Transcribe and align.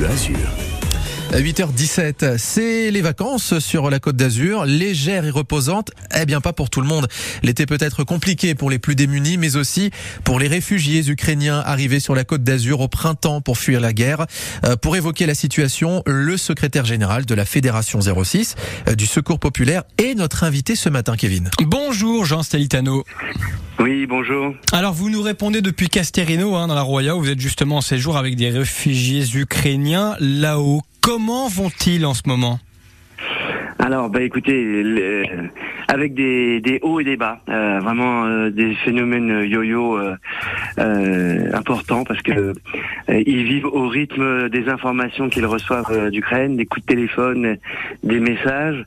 Bleu 0.00 0.08
Azur. 0.08 0.69
8h17, 1.32 2.38
c'est 2.38 2.90
les 2.90 3.00
vacances 3.02 3.60
sur 3.60 3.88
la 3.88 4.00
côte 4.00 4.16
d'Azur, 4.16 4.64
légères 4.64 5.24
et 5.24 5.30
reposantes. 5.30 5.92
Eh 6.20 6.26
bien, 6.26 6.40
pas 6.40 6.52
pour 6.52 6.70
tout 6.70 6.80
le 6.80 6.88
monde. 6.88 7.06
L'été 7.44 7.66
peut 7.66 7.78
être 7.80 8.02
compliqué 8.02 8.56
pour 8.56 8.68
les 8.68 8.80
plus 8.80 8.96
démunis, 8.96 9.36
mais 9.36 9.54
aussi 9.54 9.90
pour 10.24 10.40
les 10.40 10.48
réfugiés 10.48 11.08
ukrainiens 11.08 11.62
arrivés 11.64 12.00
sur 12.00 12.16
la 12.16 12.24
côte 12.24 12.42
d'Azur 12.42 12.80
au 12.80 12.88
printemps 12.88 13.40
pour 13.40 13.58
fuir 13.58 13.80
la 13.80 13.92
guerre. 13.92 14.26
Euh, 14.64 14.74
pour 14.74 14.96
évoquer 14.96 15.24
la 15.24 15.34
situation, 15.34 16.02
le 16.04 16.36
secrétaire 16.36 16.84
général 16.84 17.24
de 17.26 17.34
la 17.34 17.44
Fédération 17.44 18.00
06 18.00 18.56
euh, 18.88 18.96
du 18.96 19.06
Secours 19.06 19.38
populaire 19.38 19.84
est 19.98 20.14
notre 20.16 20.42
invité 20.42 20.74
ce 20.74 20.88
matin, 20.88 21.14
Kevin. 21.16 21.48
Bonjour 21.62 22.24
Jean 22.24 22.42
Stelitano. 22.42 23.04
Oui, 23.78 24.04
bonjour. 24.06 24.52
Alors 24.72 24.94
vous 24.94 25.08
nous 25.10 25.22
répondez 25.22 25.62
depuis 25.62 25.88
Casterino, 25.88 26.56
hein, 26.56 26.66
dans 26.66 26.74
la 26.74 26.82
Roya, 26.82 27.16
où 27.16 27.20
vous 27.20 27.30
êtes 27.30 27.40
justement 27.40 27.76
en 27.76 27.80
séjour 27.80 28.16
avec 28.18 28.34
des 28.34 28.50
réfugiés 28.50 29.24
ukrainiens 29.36 30.16
là-haut. 30.18 30.82
Comment 31.00 31.48
vont-ils 31.48 32.04
en 32.04 32.14
ce 32.14 32.22
moment? 32.26 32.60
Alors, 33.78 34.10
bah 34.10 34.22
écoutez, 34.22 34.84
avec 35.88 36.14
des, 36.14 36.60
des 36.60 36.78
hauts 36.82 37.00
et 37.00 37.04
des 37.04 37.16
bas, 37.16 37.40
euh, 37.48 37.80
vraiment 37.80 38.24
euh, 38.24 38.50
des 38.50 38.74
phénomènes 38.74 39.44
yo-yo 39.44 39.96
euh, 39.96 40.14
euh, 40.78 41.50
importants 41.54 42.04
parce 42.04 42.20
que 42.22 42.32
euh, 42.32 43.22
ils 43.26 43.44
vivent 43.44 43.66
au 43.66 43.88
rythme 43.88 44.48
des 44.50 44.68
informations 44.68 45.28
qu'ils 45.30 45.46
reçoivent 45.46 45.90
euh, 45.90 46.10
d'Ukraine, 46.10 46.56
des 46.56 46.66
coups 46.66 46.86
de 46.86 46.94
téléphone, 46.94 47.56
des 48.04 48.20
messages, 48.20 48.84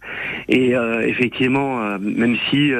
et 0.47 0.73
effectivement, 1.03 1.97
même 1.99 2.37
si 2.49 2.71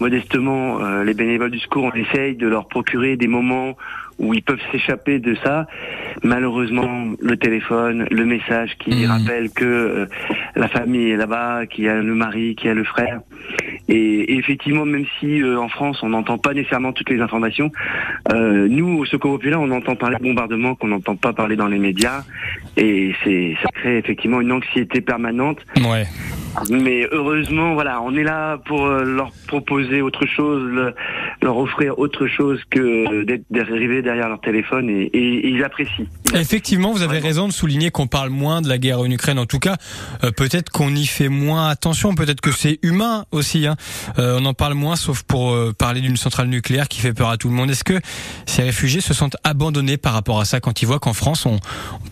modestement 0.00 0.78
les 1.02 1.14
bénévoles 1.14 1.50
du 1.50 1.58
secours 1.58 1.84
on 1.84 1.92
essaye 1.92 2.36
de 2.36 2.48
leur 2.48 2.66
procurer 2.68 3.16
des 3.16 3.28
moments 3.28 3.76
où 4.18 4.34
ils 4.34 4.42
peuvent 4.42 4.60
s'échapper 4.70 5.18
de 5.18 5.34
ça. 5.42 5.66
Malheureusement, 6.22 7.14
le 7.20 7.36
téléphone, 7.36 8.06
le 8.10 8.24
message 8.24 8.76
qui 8.78 8.90
Mhm. 9.04 9.10
rappelle 9.10 9.50
que 9.50 9.64
euh, 9.64 10.06
la 10.56 10.68
famille 10.68 11.10
est 11.10 11.16
là-bas, 11.16 11.66
qu'il 11.66 11.84
y 11.84 11.88
a 11.88 11.94
le 12.00 12.14
mari, 12.14 12.54
qu'il 12.54 12.68
y 12.68 12.70
a 12.70 12.74
le 12.74 12.84
frère. 12.84 13.20
Et, 13.88 13.94
et 13.96 14.36
effectivement, 14.38 14.84
même 14.84 15.04
si 15.18 15.42
euh, 15.42 15.58
en 15.58 15.68
France 15.68 16.02
on 16.02 16.10
n'entend 16.10 16.38
pas 16.38 16.54
nécessairement 16.54 16.92
toutes 16.92 17.10
les 17.10 17.20
informations, 17.20 17.70
euh, 18.32 18.68
nous 18.70 18.98
au 18.98 19.04
Secours 19.04 19.32
populaire 19.32 19.60
on 19.60 19.70
entend 19.72 19.96
parler 19.96 20.16
de 20.18 20.22
bombardements 20.22 20.74
qu'on 20.74 20.88
n'entend 20.88 21.16
pas 21.16 21.32
parler 21.32 21.56
dans 21.56 21.66
les 21.68 21.78
médias, 21.78 22.22
et 22.76 23.12
c'est 23.24 23.56
ça 23.62 23.68
crée 23.74 23.98
effectivement 23.98 24.40
une 24.40 24.52
anxiété 24.52 25.00
permanente. 25.00 25.58
Ouais. 25.88 26.04
Mais 26.70 27.06
heureusement, 27.12 27.72
voilà, 27.74 28.02
on 28.02 28.14
est 28.14 28.22
là 28.24 28.58
pour 28.66 28.84
euh, 28.84 29.04
leur 29.04 29.32
proposer 29.48 30.02
autre 30.02 30.26
chose, 30.26 30.62
le- 30.70 30.94
leur 31.42 31.56
offrir 31.58 31.98
autre 31.98 32.26
chose 32.26 32.60
que 32.70 33.24
d'être 33.24 33.44
derrière 33.50 34.28
leur 34.28 34.40
téléphone 34.40 34.88
et, 34.88 35.10
et- 35.12 35.46
et 35.46 35.48
ils 35.48 35.64
apprécient. 35.64 36.06
Effectivement, 36.34 36.92
vous 36.92 37.02
avez 37.02 37.18
raison 37.18 37.48
de 37.48 37.52
souligner 37.52 37.90
qu'on 37.90 38.06
parle 38.06 38.30
moins 38.30 38.62
de 38.62 38.68
la 38.68 38.78
guerre 38.78 39.00
en 39.00 39.10
Ukraine. 39.10 39.38
En 39.38 39.46
tout 39.46 39.58
cas, 39.58 39.76
euh, 40.24 40.30
peut-être 40.30 40.70
qu'on 40.70 40.94
y 40.94 41.04
fait 41.06 41.28
moins 41.28 41.68
attention. 41.68 42.14
Peut-être 42.14 42.40
que 42.40 42.52
c'est 42.52 42.78
humain 42.82 43.24
aussi. 43.32 43.66
Hein. 43.66 43.76
Euh, 44.18 44.38
on 44.40 44.44
en 44.46 44.54
parle 44.54 44.74
moins, 44.74 44.96
sauf 44.96 45.22
pour 45.24 45.52
euh, 45.52 45.72
parler 45.76 46.00
d'une 46.00 46.16
centrale 46.16 46.46
nucléaire 46.48 46.88
qui 46.88 47.00
fait 47.00 47.12
peur 47.12 47.28
à 47.28 47.36
tout 47.36 47.48
le 47.48 47.54
monde. 47.54 47.70
Est-ce 47.70 47.84
que 47.84 48.00
ces 48.46 48.62
réfugiés 48.62 49.00
se 49.00 49.12
sentent 49.12 49.36
abandonnés 49.44 49.96
par 49.98 50.12
rapport 50.14 50.40
à 50.40 50.44
ça 50.44 50.60
quand 50.60 50.80
ils 50.82 50.86
voient 50.86 51.00
qu'en 51.00 51.12
France, 51.12 51.44
on 51.44 51.58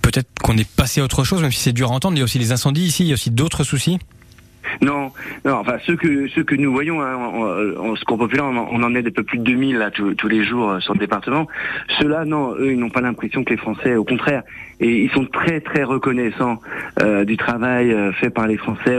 peut-être 0.03 0.29
qu'on 0.43 0.57
est 0.57 0.69
passé 0.69 1.01
à 1.01 1.05
autre 1.05 1.25
chose, 1.25 1.41
même 1.43 1.53
si 1.53 1.61
c'est 1.61 1.73
dur 1.73 1.91
à 1.93 1.95
entendre. 1.95 2.17
Il 2.17 2.19
y 2.19 2.23
a 2.23 2.25
aussi 2.25 2.39
les 2.39 2.53
incendies 2.53 2.83
ici, 2.85 3.05
il 3.05 3.09
y 3.09 3.11
a 3.13 3.15
aussi 3.15 3.31
d'autres 3.31 3.65
soucis? 3.65 3.99
Non, 4.81 5.11
non, 5.45 5.55
enfin 5.55 5.77
ceux 5.87 5.97
que 5.97 6.29
ceux 6.29 6.45
que 6.45 6.55
nous 6.55 6.73
voyons 6.73 7.01
hein, 7.03 7.17
en, 7.17 7.91
en 7.91 7.97
secours 7.97 8.19
populaire, 8.19 8.45
on 8.45 8.57
en, 8.57 8.69
on 8.71 8.83
en 8.83 8.95
aide 8.95 9.09
un 9.09 9.11
peu 9.11 9.23
plus 9.23 9.39
de 9.39 9.45
2000 9.45 9.79
là 9.79 9.91
tous, 9.91 10.15
tous 10.15 10.29
les 10.29 10.45
jours 10.45 10.71
euh, 10.71 10.81
sur 10.81 10.95
le 10.95 10.99
département. 10.99 11.47
Ceux-là, 11.99 12.25
non, 12.25 12.55
eux, 12.55 12.73
ils 12.73 12.79
n'ont 12.79 12.91
pas 12.91 13.01
l'impression 13.01 13.45
que 13.45 13.51
les 13.51 13.57
Français, 13.57 13.97
au 13.97 14.05
contraire, 14.05 14.43
et 14.81 15.03
ils 15.03 15.11
sont 15.11 15.27
très 15.27 15.61
très 15.61 15.83
reconnaissants 15.83 16.61
euh, 17.03 17.25
du 17.25 17.37
travail 17.37 17.93
euh, 17.93 18.13
fait 18.13 18.31
par 18.31 18.47
les 18.47 18.57
Français 18.57 18.97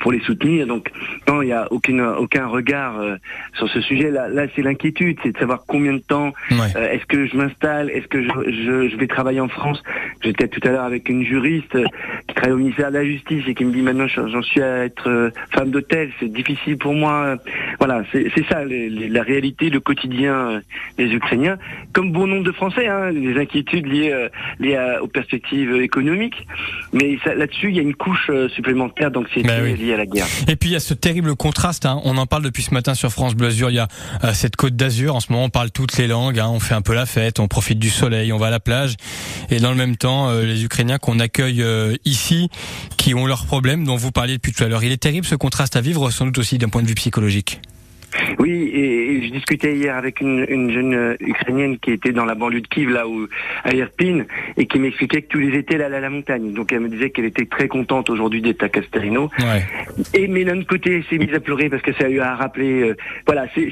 pour 0.00 0.12
les 0.12 0.20
soutenir. 0.20 0.66
Donc 0.66 0.90
non, 1.28 1.42
il 1.42 1.46
n'y 1.46 1.52
a 1.52 1.66
aucune 1.72 2.00
aucun 2.00 2.46
regard 2.46 2.94
sur 3.54 3.68
ce 3.68 3.80
sujet. 3.80 4.10
Là, 4.10 4.28
là, 4.28 4.46
c'est 4.54 4.62
l'inquiétude, 4.62 5.18
c'est 5.22 5.32
de 5.32 5.38
savoir 5.38 5.62
combien 5.66 5.92
de 5.92 5.98
temps 5.98 6.32
Ouais. 6.50 6.94
Est-ce 6.94 7.06
que 7.06 7.26
je 7.26 7.36
m'installe 7.36 7.90
Est-ce 7.90 8.06
que 8.08 8.22
je, 8.22 8.28
je, 8.28 8.88
je 8.88 8.96
vais 8.96 9.06
travailler 9.06 9.40
en 9.40 9.48
France 9.48 9.82
J'étais 10.22 10.48
tout 10.48 10.60
à 10.66 10.70
l'heure 10.70 10.84
avec 10.84 11.08
une 11.08 11.24
juriste 11.24 11.76
qui 12.26 12.34
travaille 12.34 12.54
au 12.54 12.58
ministère 12.58 12.90
de 12.90 12.98
la 12.98 13.04
Justice 13.04 13.44
et 13.46 13.54
qui 13.54 13.64
me 13.64 13.72
dit 13.72 13.82
maintenant 13.82 14.06
j'en 14.06 14.42
suis 14.42 14.60
à 14.60 14.87
être 14.88 15.08
euh, 15.08 15.30
femme 15.54 15.70
d'hôtel, 15.70 16.10
c'est 16.18 16.32
difficile 16.32 16.76
pour 16.76 16.94
moi. 16.94 17.36
Voilà, 17.78 18.02
c'est 18.12 18.30
ça 18.50 18.64
les- 18.64 18.90
les- 18.90 19.08
la 19.08 19.22
réalité, 19.22 19.70
le 19.70 19.80
quotidien 19.80 20.34
euh, 20.34 20.60
des 20.98 21.06
Ukrainiens. 21.18 21.56
Comme 21.92 22.12
bon 22.12 22.26
nombre 22.26 22.44
de 22.44 22.52
Français, 22.52 22.86
hein, 22.88 23.12
des 23.12 23.36
inquiétudes 23.38 23.86
liées, 23.86 24.10
euh, 24.12 24.28
liées 24.58 24.76
à- 24.76 25.02
aux 25.02 25.08
perspectives 25.08 25.74
économiques. 25.76 26.46
Mais 26.92 27.18
là-dessus, 27.24 27.68
il 27.70 27.76
y 27.76 27.78
a 27.78 27.82
une 27.82 27.94
couche 27.94 28.30
supplémentaire 28.54 29.10
d'anxiété 29.10 29.46
Ben 29.48 29.62
oui. 29.62 29.76
liée 29.76 29.94
à 29.94 29.98
la 29.98 30.06
guerre. 30.06 30.26
Et 30.48 30.56
puis 30.56 30.70
il 30.70 30.72
y 30.72 30.76
a 30.76 30.80
ce 30.80 30.94
terrible 30.94 31.34
contraste, 31.36 31.86
hein. 31.86 32.00
on 32.04 32.16
en 32.16 32.26
parle 32.26 32.42
depuis 32.42 32.62
ce 32.62 32.74
matin 32.74 32.94
sur 32.94 33.10
France 33.10 33.34
Bleu 33.34 33.48
Azur, 33.48 33.70
il 33.70 33.76
y 33.76 33.78
a 33.78 33.88
euh, 34.24 34.32
cette 34.32 34.56
côte 34.56 34.74
d'Azur, 34.76 35.14
en 35.14 35.20
ce 35.20 35.32
moment 35.32 35.44
on 35.44 35.50
parle 35.50 35.70
toutes 35.70 35.96
les 35.98 36.06
langues, 36.06 36.38
hein. 36.38 36.48
on 36.50 36.60
fait 36.60 36.74
un 36.74 36.82
peu 36.82 36.94
la 36.94 37.06
fête, 37.06 37.38
on 37.40 37.48
profite 37.48 37.78
du 37.78 37.90
soleil, 37.90 38.32
on 38.32 38.38
va 38.38 38.46
à 38.46 38.50
la 38.50 38.60
plage, 38.60 38.94
et 39.50 39.58
dans 39.60 39.70
le 39.70 39.76
même 39.76 39.96
temps 39.96 40.28
euh, 40.28 40.44
les 40.44 40.64
Ukrainiens 40.64 40.98
qu'on 40.98 41.20
accueille 41.20 41.62
euh, 41.62 41.94
ici, 42.04 42.48
qui 42.96 43.14
ont 43.14 43.26
leurs 43.26 43.46
problèmes 43.46 43.84
dont 43.84 43.96
vous 43.96 44.10
parliez 44.12 44.34
depuis 44.36 44.52
tout 44.52 44.64
à 44.64 44.68
l'heure. 44.68 44.77
Il 44.82 44.92
est 44.92 45.02
terrible 45.02 45.26
ce 45.26 45.34
contraste 45.34 45.76
à 45.76 45.80
vivre, 45.80 46.10
sans 46.10 46.26
doute 46.26 46.38
aussi 46.38 46.58
d'un 46.58 46.68
point 46.68 46.82
de 46.82 46.88
vue 46.88 46.94
psychologique. 46.94 47.60
Oui, 48.38 48.70
et, 48.72 49.26
je 49.26 49.32
discutais 49.32 49.74
hier 49.74 49.94
avec 49.94 50.20
une, 50.20 50.46
une 50.48 50.72
jeune 50.72 50.94
euh, 50.94 51.16
ukrainienne 51.20 51.78
qui 51.78 51.90
était 51.90 52.12
dans 52.12 52.24
la 52.24 52.34
banlieue 52.34 52.60
de 52.60 52.66
Kiev, 52.66 52.90
là 52.90 53.06
où 53.06 53.26
à 53.64 53.74
Irpin, 53.74 54.24
et 54.56 54.66
qui 54.66 54.78
m'expliquait 54.78 55.22
que 55.22 55.28
tous 55.28 55.38
les 55.38 55.58
étés 55.58 55.74
elle 55.74 55.82
allait 55.82 55.96
à 55.96 56.00
la 56.00 56.10
montagne. 56.10 56.52
Donc 56.54 56.72
elle 56.72 56.80
me 56.80 56.88
disait 56.88 57.10
qu'elle 57.10 57.26
était 57.26 57.44
très 57.44 57.68
contente 57.68 58.08
aujourd'hui 58.08 58.40
d'être 58.40 58.62
à 58.62 58.68
Casterino. 58.68 59.30
Ouais. 59.40 59.64
Et 60.14 60.26
mais 60.26 60.44
d'un 60.44 60.58
autre 60.58 60.68
côté, 60.68 60.96
elle 60.96 61.04
s'est 61.04 61.18
mise 61.18 61.34
à 61.34 61.40
pleurer 61.40 61.68
parce 61.68 61.82
que 61.82 61.92
ça 61.94 62.08
lui 62.08 62.20
a 62.20 62.34
rappelé, 62.34 62.82
euh, 62.82 62.96
voilà, 63.26 63.46
c'est 63.54 63.70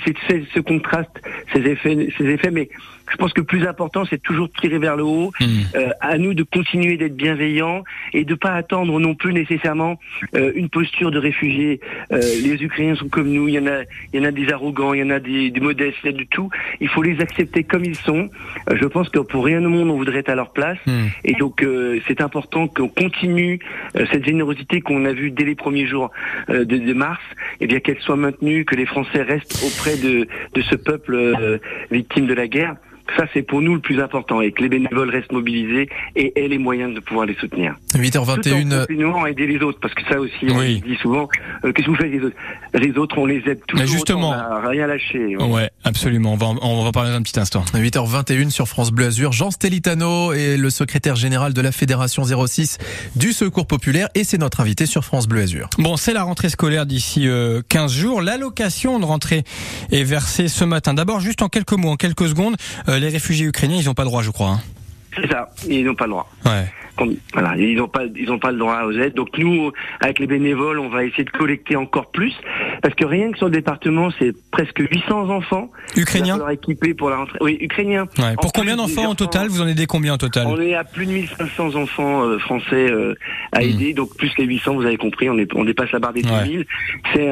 ce 0.54 0.60
contraste, 0.60 1.22
ces 1.52 1.60
effets, 1.60 2.08
ces 2.18 2.24
effets. 2.24 2.50
Mais 2.50 2.68
je 3.10 3.16
pense 3.16 3.32
que 3.32 3.40
le 3.40 3.46
plus 3.46 3.66
important, 3.66 4.04
c'est 4.04 4.22
toujours 4.22 4.48
de 4.48 4.52
tirer 4.60 4.78
vers 4.78 4.96
le 4.96 5.04
haut. 5.04 5.32
Hmm. 5.40 5.44
Euh, 5.74 5.90
à 6.00 6.18
nous 6.18 6.34
de 6.34 6.42
continuer 6.42 6.96
d'être 6.96 7.16
bienveillants 7.16 7.84
et 8.12 8.24
de 8.24 8.34
pas 8.34 8.52
attendre 8.52 8.98
non 9.00 9.14
plus 9.14 9.32
nécessairement 9.32 9.98
euh, 10.34 10.52
une 10.54 10.68
posture 10.68 11.10
de 11.10 11.18
réfugié. 11.18 11.80
Euh, 12.12 12.20
les 12.42 12.62
Ukrainiens 12.62 12.96
sont 12.96 13.08
comme 13.08 13.28
nous, 13.28 13.48
il 13.48 13.54
y 13.54 13.58
en 13.58 13.66
a, 13.66 13.82
il 14.12 14.20
y 14.20 14.24
en 14.24 14.24
a 14.24 14.30
des 14.30 14.50
arrogants, 14.52 14.94
il 14.94 15.00
y 15.00 15.02
en 15.02 15.10
a 15.10 15.20
des, 15.20 15.50
des 15.50 15.60
modestes, 15.60 15.98
il 16.04 16.06
y 16.06 16.14
a 16.14 16.16
du 16.16 16.26
tout. 16.26 16.50
Il 16.80 16.88
faut 16.88 17.02
les 17.02 17.20
accepter 17.20 17.64
comme 17.64 17.84
ils 17.84 17.96
sont. 17.96 18.28
Euh, 18.70 18.76
je 18.80 18.86
pense 18.86 19.08
que 19.08 19.18
pour 19.18 19.44
rien 19.44 19.64
au 19.64 19.68
monde 19.68 19.90
on 19.90 19.96
voudrait 19.96 20.20
être 20.20 20.30
à 20.30 20.34
leur 20.34 20.52
place. 20.52 20.78
Hmm. 20.86 21.06
Et 21.24 21.34
donc 21.34 21.62
euh, 21.62 22.00
c'est 22.06 22.20
important 22.20 22.68
qu'on 22.68 22.88
continue 22.88 23.60
euh, 23.96 24.06
cette 24.10 24.24
générosité 24.24 24.80
qu'on 24.80 25.04
a 25.04 25.12
vue 25.12 25.30
dès 25.30 25.44
les 25.44 25.54
premiers 25.54 25.86
jours 25.86 26.10
euh, 26.50 26.64
de, 26.64 26.76
de 26.76 26.92
mars, 26.92 27.22
et 27.60 27.66
bien 27.66 27.80
qu'elle 27.80 28.00
soit 28.00 28.16
maintenue, 28.16 28.64
que 28.64 28.74
les 28.74 28.86
Français 28.86 29.22
restent 29.22 29.62
auprès 29.64 29.96
de, 29.96 30.26
de 30.54 30.62
ce 30.62 30.74
peuple 30.74 31.14
euh, 31.14 31.58
victime 31.90 32.26
de 32.26 32.34
la 32.34 32.48
guerre. 32.48 32.76
Ça, 33.16 33.24
c'est 33.32 33.42
pour 33.42 33.62
nous 33.62 33.74
le 33.74 33.80
plus 33.80 34.00
important, 34.00 34.40
et 34.40 34.50
que 34.52 34.62
les 34.62 34.68
bénévoles 34.68 35.10
restent 35.10 35.32
mobilisés 35.32 35.88
et 36.16 36.32
aient 36.42 36.48
les 36.48 36.58
moyens 36.58 36.92
de 36.94 37.00
pouvoir 37.00 37.24
les 37.26 37.34
soutenir. 37.34 37.74
Tout 37.92 37.98
en 37.98 38.00
8h21. 38.02 38.80
continuant 38.86 39.24
à 39.24 39.30
aider 39.30 39.46
les 39.46 39.58
autres, 39.62 39.78
parce 39.80 39.94
que 39.94 40.02
ça 40.10 40.18
aussi, 40.20 40.46
on 40.50 40.58
Oui. 40.58 40.82
dit 40.86 40.96
souvent, 40.96 41.28
euh, 41.64 41.72
qu'est-ce 41.72 41.86
que 41.86 41.90
vous 41.92 41.96
faites 41.96 42.10
les 42.10 42.20
autres? 42.24 42.36
Les 42.74 42.98
autres, 42.98 43.18
on 43.18 43.26
les 43.26 43.42
aide 43.46 43.60
toujours. 43.66 43.84
Mais 43.86 43.90
justement. 43.90 44.30
autant, 44.30 44.44
on 44.58 44.60
n'a 44.62 44.68
rien 44.68 44.86
lâché. 44.86 45.36
Ouais, 45.36 45.70
absolument, 45.86 46.34
on 46.34 46.36
va, 46.36 46.46
en- 46.46 46.58
on 46.60 46.84
va 46.84 46.92
parler 46.92 47.10
dans 47.10 47.16
un 47.16 47.22
petit 47.22 47.38
instant. 47.40 47.64
8h21 47.74 48.50
sur 48.50 48.68
France 48.68 48.90
Bleu 48.90 49.06
Azur. 49.06 49.32
Jean 49.32 49.50
Stelitano 49.50 50.32
est 50.32 50.56
le 50.56 50.68
secrétaire 50.70 51.16
général 51.16 51.52
de 51.54 51.60
la 51.62 51.72
Fédération 51.72 52.24
06 52.24 52.78
du 53.16 53.32
Secours 53.32 53.66
populaire 53.66 54.08
et 54.14 54.24
c'est 54.24 54.38
notre 54.38 54.60
invité 54.60 54.84
sur 54.86 55.04
France 55.04 55.26
Bleu 55.26 55.42
Azur. 55.42 55.70
Bon, 55.78 55.96
c'est 55.96 56.12
la 56.12 56.22
rentrée 56.24 56.48
scolaire 56.50 56.84
d'ici 56.86 57.26
euh, 57.28 57.62
15 57.68 57.92
jours. 57.92 58.20
L'allocation 58.22 58.98
de 59.00 59.04
rentrée 59.04 59.44
est 59.90 60.04
versée 60.04 60.48
ce 60.48 60.64
matin. 60.64 60.92
D'abord, 60.94 61.20
juste 61.20 61.40
en 61.42 61.48
quelques 61.48 61.72
mots, 61.72 61.90
en 61.90 61.96
quelques 61.96 62.28
secondes, 62.28 62.56
euh, 62.88 62.98
les 62.98 63.08
réfugiés 63.08 63.46
ukrainiens, 63.46 63.76
ils 63.78 63.86
n'ont 63.86 63.94
pas 63.94 64.02
le 64.04 64.08
droit, 64.10 64.22
je 64.22 64.30
crois. 64.30 64.48
hein. 64.50 64.60
C'est 65.18 65.30
ça, 65.30 65.48
ils 65.68 65.82
n'ont 65.84 65.94
pas 65.94 66.04
le 66.04 66.10
droit. 66.10 66.28
Ouais. 66.44 66.70
Voilà, 67.32 67.56
ils 67.56 67.76
n'ont 67.76 67.88
pas, 67.88 68.04
ils 68.16 68.26
n'ont 68.26 68.38
pas 68.38 68.52
le 68.52 68.58
droit 68.58 68.82
aux 68.84 68.92
aides. 68.92 69.14
Donc 69.14 69.36
nous, 69.38 69.70
avec 70.00 70.18
les 70.18 70.26
bénévoles, 70.26 70.78
on 70.78 70.88
va 70.88 71.04
essayer 71.04 71.24
de 71.24 71.30
collecter 71.30 71.76
encore 71.76 72.10
plus, 72.10 72.32
parce 72.82 72.94
que 72.94 73.04
rien 73.04 73.30
que 73.32 73.36
sur 73.38 73.46
le 73.46 73.52
département, 73.52 74.10
c'est 74.18 74.34
presque 74.50 74.78
800 74.78 75.28
enfants. 75.30 75.70
Ukrainiens 75.96 76.38
équiper 76.48 76.94
pour 76.94 77.10
la 77.10 77.16
rentrée. 77.16 77.38
Oui, 77.40 77.58
ukrainiens. 77.60 78.06
Ouais. 78.18 78.32
En 78.36 78.40
Pour 78.42 78.52
combien 78.52 78.76
d'enfants 78.76 79.10
en 79.10 79.14
total? 79.14 79.48
Vous 79.48 79.60
en 79.60 79.66
aidez 79.68 79.86
combien 79.86 80.14
au 80.14 80.16
total? 80.16 80.46
On 80.46 80.60
est 80.60 80.74
à 80.74 80.84
plus 80.84 81.06
de 81.06 81.12
1500 81.12 81.74
enfants 81.74 82.22
euh, 82.24 82.38
français 82.38 82.90
euh, 82.90 83.14
à 83.52 83.60
Hmm. 83.60 83.68
aider, 83.68 83.92
donc 83.94 84.16
plus 84.16 84.30
les 84.38 84.44
800, 84.44 84.74
vous 84.74 84.84
avez 84.86 84.96
compris, 84.96 85.28
on, 85.28 85.38
est, 85.38 85.52
on 85.54 85.64
dépasse 85.64 85.92
la 85.92 85.98
barre 85.98 86.12
des 86.12 86.22
Ouais. 86.24 86.44
2000. 86.44 86.66
C'est 87.14 87.28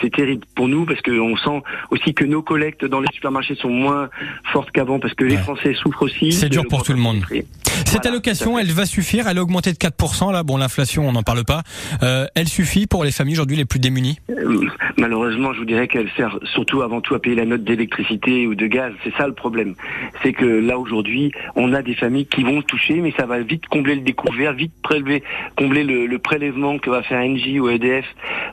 c'est- 0.00 0.10
terrible 0.10 0.44
pour 0.54 0.68
nous 0.68 0.84
parce 0.84 1.00
qu'on 1.02 1.36
sent 1.36 1.62
aussi 1.90 2.12
que 2.14 2.24
nos 2.24 2.42
collectes 2.42 2.84
dans 2.84 3.00
les 3.00 3.06
supermarchés 3.12 3.54
sont 3.54 3.68
moins 3.68 4.08
fortes 4.52 4.70
qu'avant 4.72 4.98
parce 4.98 5.14
que 5.14 5.24
les. 5.24 5.36
Français 5.38 5.72
souffrent 5.74 6.02
aussi. 6.02 6.32
C'est 6.32 6.48
dur 6.48 6.64
pour 6.68 6.82
tout 6.82 6.92
le 6.92 6.98
monde. 6.98 7.22
Cette 7.28 8.02
Voilà, 8.02 8.08
allocation, 8.10 8.57
elle 8.58 8.72
va 8.72 8.86
suffire. 8.86 9.28
Elle 9.28 9.38
a 9.38 9.42
augmenté 9.42 9.72
de 9.72 9.78
4%. 9.78 10.32
Là, 10.32 10.42
bon, 10.42 10.56
l'inflation, 10.56 11.08
on 11.08 11.12
n'en 11.12 11.22
parle 11.22 11.44
pas. 11.44 11.62
Euh, 12.02 12.26
elle 12.34 12.48
suffit 12.48 12.86
pour 12.86 13.04
les 13.04 13.10
familles 13.10 13.34
aujourd'hui 13.34 13.56
les 13.56 13.64
plus 13.64 13.78
démunies? 13.78 14.18
Euh, 14.30 14.66
malheureusement, 14.96 15.52
je 15.52 15.60
vous 15.60 15.64
dirais 15.64 15.88
qu'elle 15.88 16.10
sert 16.16 16.38
surtout 16.52 16.82
avant 16.82 17.00
tout 17.00 17.14
à 17.14 17.20
payer 17.20 17.36
la 17.36 17.44
note 17.44 17.64
d'électricité 17.64 18.46
ou 18.46 18.54
de 18.54 18.66
gaz. 18.66 18.92
C'est 19.04 19.14
ça 19.16 19.26
le 19.26 19.34
problème. 19.34 19.74
C'est 20.22 20.32
que 20.32 20.44
là 20.44 20.78
aujourd'hui, 20.78 21.32
on 21.56 21.72
a 21.72 21.82
des 21.82 21.94
familles 21.94 22.26
qui 22.26 22.42
vont 22.42 22.62
toucher, 22.62 23.00
mais 23.00 23.12
ça 23.16 23.26
va 23.26 23.40
vite 23.40 23.66
combler 23.66 23.94
le 23.94 24.02
découvert, 24.02 24.52
vite 24.52 24.72
prélever, 24.82 25.22
combler 25.56 25.84
le, 25.84 26.18
prélèvement 26.18 26.78
que 26.78 26.90
va 26.90 27.02
faire 27.02 27.20
Engie 27.20 27.60
ou 27.60 27.68
EDF 27.68 28.04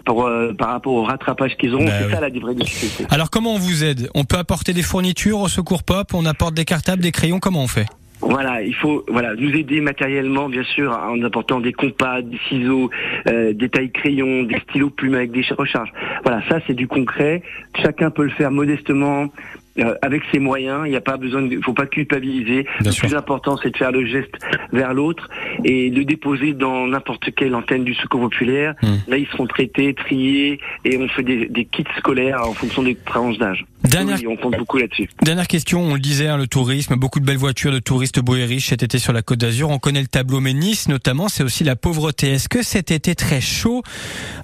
pour, 0.05 0.25
euh, 0.25 0.53
par 0.53 0.69
rapport 0.69 0.93
au 0.93 1.03
rattrapage 1.03 1.57
qu'ils 1.57 1.75
ont. 1.75 1.83
Bah 1.83 1.91
c'est 1.99 2.11
ça 2.13 2.21
la 2.21 2.29
vraie 2.29 2.53
difficulté. 2.53 3.05
Alors 3.09 3.29
comment 3.29 3.55
on 3.55 3.59
vous 3.59 3.83
aide? 3.83 4.09
On 4.13 4.23
peut 4.23 4.37
apporter 4.37 4.73
des 4.73 4.83
fournitures 4.83 5.39
au 5.39 5.47
Secours 5.47 5.83
Pop 5.83 6.13
On 6.13 6.25
apporte 6.25 6.53
des 6.53 6.65
cartables, 6.65 7.01
des 7.01 7.11
crayons? 7.11 7.39
Comment 7.39 7.63
on 7.63 7.67
fait? 7.67 7.87
Voilà, 8.21 8.61
il 8.61 8.73
faut 8.75 9.03
voilà 9.07 9.35
nous 9.35 9.51
aider 9.51 9.81
matériellement, 9.81 10.49
bien 10.49 10.63
sûr, 10.63 10.91
en 10.91 11.21
apportant 11.23 11.59
des 11.59 11.73
compas, 11.73 12.21
des 12.21 12.39
ciseaux, 12.49 12.89
euh, 13.27 13.53
des 13.53 13.69
tailles 13.69 13.91
crayons, 13.91 14.43
des 14.43 14.59
stylos 14.61 14.89
plumes 14.89 15.15
avec 15.15 15.31
des 15.31 15.45
recharges. 15.57 15.91
Voilà, 16.23 16.41
ça 16.47 16.59
c'est 16.65 16.73
du 16.73 16.87
concret. 16.87 17.43
Chacun 17.81 18.09
peut 18.11 18.23
le 18.23 18.29
faire 18.29 18.51
modestement, 18.51 19.29
euh, 19.77 19.93
avec 20.01 20.23
ses 20.31 20.39
moyens. 20.39 20.83
Il 20.85 20.91
n'y 20.91 20.95
a 20.95 21.01
pas 21.01 21.17
besoin, 21.17 21.41
de, 21.41 21.59
faut 21.61 21.73
pas 21.73 21.85
culpabiliser. 21.85 22.65
le 22.79 22.97
plus 22.97 23.13
important, 23.13 23.57
c'est 23.57 23.71
de 23.71 23.77
faire 23.77 23.91
le 23.91 24.05
geste 24.05 24.33
vers 24.71 24.93
l'autre 24.93 25.27
et 25.65 25.89
de 25.89 26.03
déposer 26.03 26.53
dans 26.53 26.87
n'importe 26.87 27.35
quelle 27.35 27.53
antenne 27.53 27.83
du 27.83 27.93
secours 27.93 28.21
populaire. 28.21 28.75
Hmm. 28.81 28.95
Là, 29.09 29.17
ils 29.17 29.27
seront 29.27 29.47
traités, 29.47 29.93
triés 29.93 30.61
et 30.85 30.97
on 30.97 31.09
fait 31.09 31.23
des, 31.23 31.47
des 31.47 31.65
kits 31.65 31.83
scolaires 31.97 32.47
en 32.47 32.53
fonction 32.53 32.83
des 32.83 32.95
tranches 32.95 33.37
d'âge. 33.37 33.65
Dernière... 33.85 34.19
on 34.27 34.35
compte 34.37 34.57
beaucoup 34.57 34.77
là-dessus. 34.77 35.09
Dernière 35.21 35.47
question, 35.47 35.81
on 35.81 35.93
le 35.93 35.99
disait, 35.99 36.27
hein, 36.27 36.37
le 36.37 36.47
tourisme, 36.47 36.95
beaucoup 36.95 37.19
de 37.19 37.25
belles 37.25 37.37
voitures 37.37 37.71
de 37.71 37.79
touristes 37.79 38.19
beaux 38.19 38.35
et 38.35 38.45
riches 38.45 38.69
cet 38.69 38.83
été 38.83 38.99
sur 38.99 39.13
la 39.13 39.21
Côte 39.21 39.39
d'Azur. 39.39 39.69
On 39.69 39.79
connaît 39.79 40.01
le 40.01 40.07
tableau, 40.07 40.39
mais 40.39 40.53
Nice, 40.53 40.87
notamment, 40.87 41.29
c'est 41.29 41.43
aussi 41.43 41.63
la 41.63 41.75
pauvreté. 41.75 42.31
Est-ce 42.31 42.49
que 42.49 42.63
cet 42.63 42.91
été 42.91 43.15
très 43.15 43.41
chaud 43.41 43.83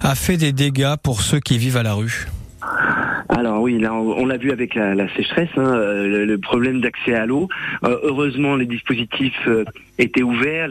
a 0.00 0.14
fait 0.14 0.36
des 0.36 0.52
dégâts 0.52 0.96
pour 1.02 1.22
ceux 1.22 1.40
qui 1.40 1.58
vivent 1.58 1.76
à 1.76 1.82
la 1.82 1.94
rue? 1.94 2.28
Alors 3.36 3.62
oui, 3.62 3.78
là 3.78 3.94
on, 3.94 4.26
l'a 4.26 4.36
vu 4.36 4.52
avec 4.52 4.74
la, 4.74 5.08
sécheresse, 5.16 5.48
hein, 5.56 5.74
euh, 5.74 6.26
le, 6.26 6.38
problème 6.38 6.80
d'accès 6.80 7.14
à 7.14 7.24
l'eau. 7.24 7.48
Euh, 7.84 7.98
heureusement, 8.02 8.56
les 8.56 8.66
dispositifs 8.66 9.46
euh, 9.46 9.64
étaient 9.98 10.22
ouverts. 10.22 10.70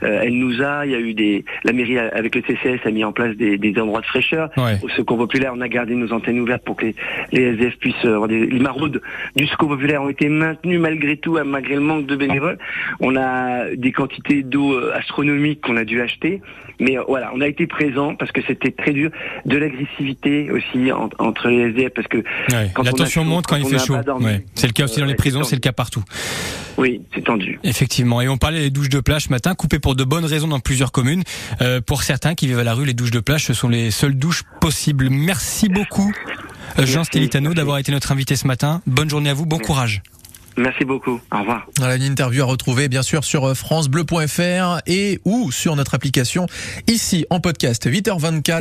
elle 0.00 0.38
nous 0.38 0.62
a, 0.62 0.86
il 0.86 0.92
y 0.92 0.94
a 0.94 1.00
eu 1.00 1.12
des, 1.14 1.44
la 1.64 1.72
mairie 1.72 1.98
avec 1.98 2.34
le 2.34 2.42
CCS 2.42 2.86
a 2.86 2.90
mis 2.90 3.04
en 3.04 3.12
place 3.12 3.36
des, 3.36 3.74
endroits 3.78 4.00
de 4.00 4.06
fraîcheur. 4.06 4.50
Au 4.82 4.88
Secours 4.90 5.18
populaire, 5.18 5.52
on 5.54 5.60
a 5.60 5.68
gardé 5.68 5.94
nos 5.94 6.12
antennes 6.12 6.40
ouvertes 6.40 6.64
pour 6.64 6.76
que 6.76 6.86
les, 7.32 7.42
SDF 7.42 7.76
puissent 7.78 8.04
avoir 8.04 8.28
des, 8.28 8.46
les 8.46 8.60
maraudes 8.60 9.00
du 9.36 9.46
Secours 9.46 9.68
populaire 9.68 10.02
ont 10.02 10.08
été 10.08 10.28
maintenues 10.28 10.78
malgré 10.78 11.16
tout, 11.16 11.38
malgré 11.44 11.74
le 11.74 11.80
manque 11.80 12.06
de 12.06 12.16
bénévoles. 12.16 12.58
On 13.00 13.16
a 13.16 13.74
des 13.74 13.92
quantités 13.92 14.42
d'eau 14.42 14.78
astronomiques 14.90 15.60
qu'on 15.60 15.76
a 15.76 15.84
dû 15.84 16.00
acheter, 16.00 16.40
mais 16.78 16.96
voilà, 17.08 17.30
on 17.34 17.40
a 17.40 17.46
été 17.46 17.66
présent 17.66 18.14
parce 18.14 18.32
que 18.32 18.40
c'était 18.46 18.70
très 18.70 18.92
dur. 18.92 19.10
De 19.44 19.56
l'agressivité 19.56 20.50
aussi 20.50 20.90
entre 20.92 21.48
les 21.48 21.70
SDF 21.70 21.89
parce 21.94 22.08
que 22.08 22.22
la 22.50 22.92
tension 22.92 23.24
monte 23.24 23.46
quand 23.46 23.56
il 23.56 23.66
fait 23.66 23.78
chaud. 23.78 23.96
C'est 24.54 24.66
le 24.66 24.72
cas 24.72 24.84
aussi 24.84 25.00
dans 25.00 25.06
les 25.06 25.14
prisons, 25.14 25.44
c'est 25.44 25.56
le 25.56 25.60
cas 25.60 25.72
partout. 25.72 26.04
Oui, 26.78 27.02
c'est 27.14 27.24
tendu. 27.24 27.58
Effectivement. 27.62 28.20
Et 28.22 28.28
on 28.28 28.38
parlait 28.38 28.60
des 28.60 28.70
douches 28.70 28.88
de 28.88 29.00
plage 29.00 29.24
ce 29.24 29.28
matin, 29.28 29.54
coupées 29.54 29.78
pour 29.78 29.94
de 29.94 30.04
bonnes 30.04 30.24
raisons 30.24 30.48
dans 30.48 30.60
plusieurs 30.60 30.92
communes. 30.92 31.22
Euh, 31.60 31.80
pour 31.80 32.02
certains 32.02 32.34
qui 32.34 32.46
vivent 32.46 32.58
à 32.58 32.64
la 32.64 32.74
rue, 32.74 32.86
les 32.86 32.94
douches 32.94 33.10
de 33.10 33.20
plage, 33.20 33.44
ce 33.44 33.54
sont 33.54 33.68
les 33.68 33.90
seules 33.90 34.14
douches 34.14 34.44
possibles. 34.60 35.10
Merci 35.10 35.68
beaucoup, 35.68 36.12
Jean 36.78 37.04
Stelitano, 37.04 37.52
d'avoir 37.54 37.78
été 37.78 37.92
notre 37.92 38.12
invité 38.12 38.36
ce 38.36 38.46
matin. 38.46 38.80
Bonne 38.86 39.10
journée 39.10 39.30
à 39.30 39.34
vous, 39.34 39.46
bon 39.46 39.58
courage. 39.58 40.02
Merci 40.56 40.84
beaucoup. 40.84 41.20
Au 41.32 41.38
revoir. 41.38 41.66
Voilà 41.78 41.96
une 41.96 42.02
interview 42.02 42.42
à 42.42 42.46
retrouver 42.46 42.88
bien 42.88 43.02
sûr 43.02 43.24
sur 43.24 43.48
euh, 43.48 43.54
francebleu.fr 43.54 44.80
et 44.86 45.20
ou 45.24 45.50
sur 45.52 45.76
notre 45.76 45.94
application 45.94 46.46
ici 46.86 47.24
en 47.30 47.40
podcast 47.40 47.86
8h24. 47.86 48.58